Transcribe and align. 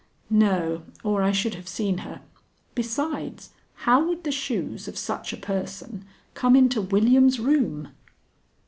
"No, 0.31 0.81
or 1.03 1.21
I 1.21 1.31
should 1.31 1.53
have 1.53 1.67
seen 1.67 1.99
her. 1.99 2.21
Besides, 2.73 3.51
how 3.85 4.03
would 4.07 4.23
the 4.23 4.31
shoes 4.31 4.87
of 4.87 4.97
such 4.97 5.31
a 5.31 5.37
person 5.37 6.05
come 6.33 6.55
into 6.55 6.81
William's 6.81 7.39
room?" 7.39 7.89